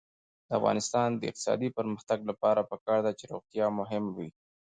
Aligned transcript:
د 0.47 0.49
افغانستان 0.59 1.09
د 1.15 1.21
اقتصادي 1.29 1.69
پرمختګ 1.77 2.19
لپاره 2.29 2.67
پکار 2.71 2.99
ده 3.05 3.11
چې 3.19 3.25
روغتیا 3.33 3.65
مهمه 3.79 4.11
وي. 4.17 4.29